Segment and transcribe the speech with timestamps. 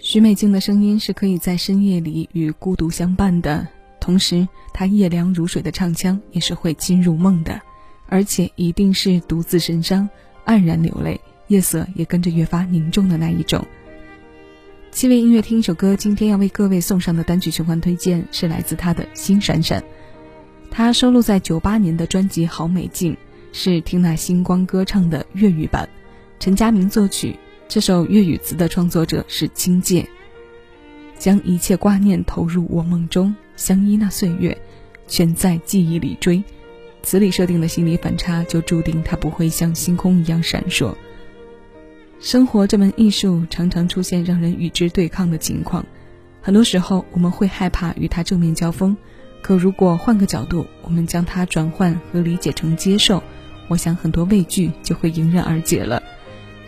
[0.00, 3.66] 许美静的声音是可以在深夜里与孤独相伴的，
[3.98, 7.60] 同时她夜凉如水的唱腔也是会惊入梦的，
[8.06, 10.08] 而且一定是独自神伤、
[10.46, 13.66] 黯然流泪，夜色也跟着越发凝重的那一种。
[14.92, 19.80] 七位音乐听一首歌，今天要为各位送上的单曲循环推荐是来自他的《心闪闪》，
[20.70, 23.12] 他收录在九八年的专辑《好美静》，
[23.52, 25.88] 是听那星光歌唱的粤语版，
[26.38, 27.36] 陈佳明作曲。
[27.68, 30.08] 这首粤语词的创作者是清界，
[31.18, 34.56] 将一切挂念投入我梦中，相依那岁月，
[35.06, 36.42] 全在记忆里追。
[37.02, 40.94] 词里设定的心理反差，就注定它不会像星空一样闪烁。
[42.20, 45.84] 生活这门艺术，常常出现让人与之对抗的情况，
[46.40, 48.96] 很多时候我们会害怕与它正面交锋。
[49.42, 53.22] 可如果换个角度，我们将它转换和理解成接受，
[53.68, 56.02] 我想很多畏惧就会迎刃而解了。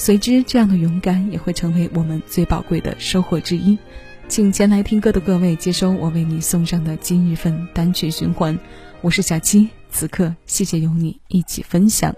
[0.00, 3.76] 随之，这样的勇敢也会成为我们最宝贵的收获之一。
[4.28, 8.56] 请前来听歌的各位接收我为你送上的今日份单曲循环。
[9.00, 12.14] 我是小七，此刻谢谢有你一起分享。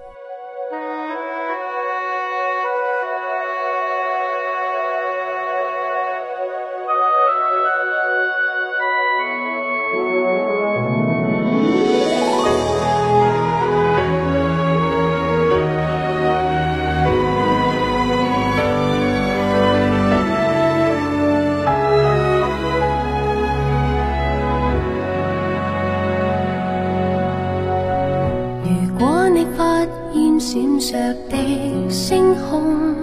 [30.52, 30.92] 闪烁
[31.28, 32.96] 的星空，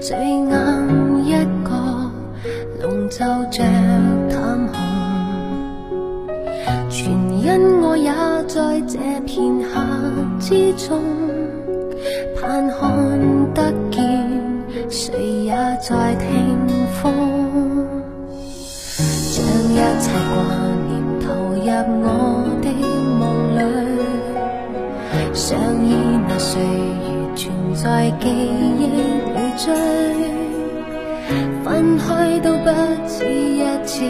[0.00, 0.16] 最
[0.48, 0.86] 暗
[1.24, 1.32] 一
[1.64, 1.72] 角，
[2.80, 3.64] 笼罩着
[4.30, 4.78] 淡红。
[6.88, 8.12] 全因我也
[8.46, 8.96] 在这
[9.26, 9.80] 片刻
[10.38, 11.02] 之中，
[12.40, 14.30] 盼看得见，
[14.88, 16.56] 谁也在听
[17.02, 17.12] 风，
[26.42, 26.66] 岁月
[27.36, 28.80] 存在记忆
[29.32, 29.72] 里追，
[31.62, 32.68] 分开都不
[33.06, 34.02] 止一次，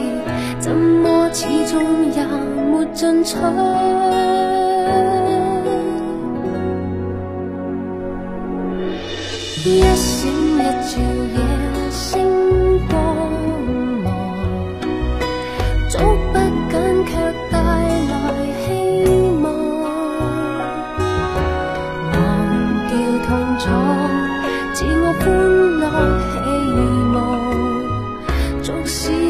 [0.58, 3.36] 怎么始终也没进取？
[9.64, 10.98] 一闪一照
[23.64, 23.70] 中，
[24.74, 25.24] 自我欢
[25.78, 25.84] 乐
[26.32, 26.36] 希
[27.14, 29.21] 望，纵使。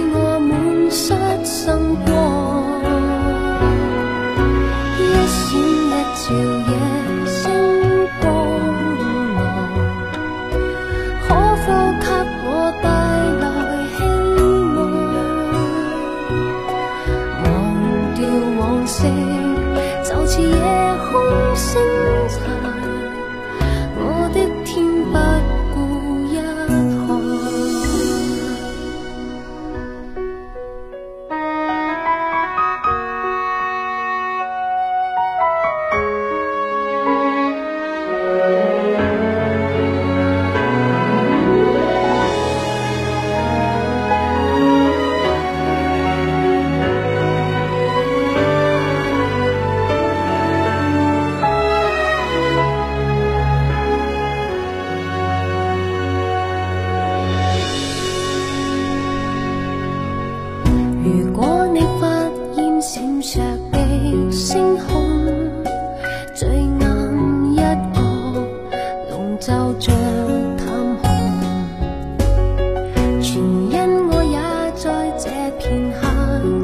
[66.34, 67.56] 最暗一
[67.92, 68.00] 个
[69.10, 69.92] 笼罩着
[70.56, 70.66] 淡
[71.02, 71.04] 红
[73.20, 73.36] 全
[73.70, 74.38] 因我也
[74.74, 75.28] 在这
[75.58, 76.00] 片黑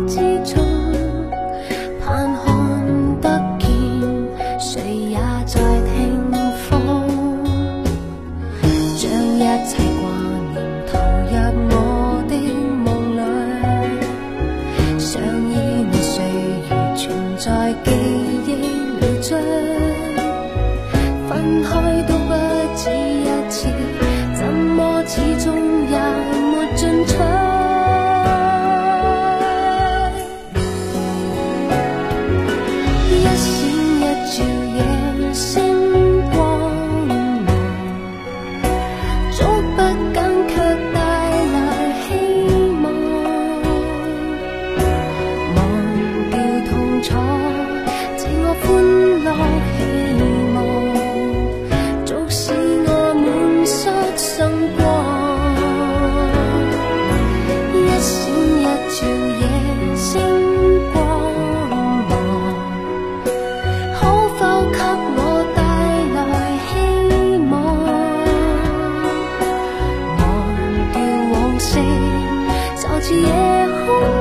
[0.06, 0.14] 之
[0.54, 0.64] 中
[2.00, 3.68] 盼看得见
[4.58, 5.60] 谁也在
[5.92, 6.64] 听风。
[8.96, 9.04] 将
[9.36, 10.08] 一切挂
[10.52, 10.56] 念
[10.86, 10.98] 投
[11.28, 11.32] 入
[11.68, 11.72] 我
[12.26, 12.32] 的
[12.84, 12.86] 梦
[13.16, 13.20] 里。
[14.98, 15.54] 想依
[15.92, 16.16] 赖谁
[16.70, 17.46] 而存在
[19.28, 19.67] 这。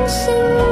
[0.08, 0.67] 是你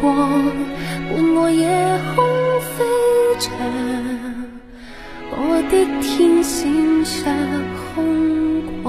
[0.00, 0.14] 光，
[1.08, 1.68] 伴我夜
[2.14, 2.24] 空
[2.60, 2.84] 飞
[3.38, 3.46] 翔。
[5.30, 5.38] 我
[5.70, 6.68] 的天闪
[7.04, 7.22] 着
[7.94, 8.88] 空光。